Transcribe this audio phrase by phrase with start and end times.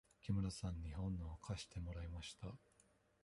[0.19, 2.47] 木村さんに本を貸してもらいました。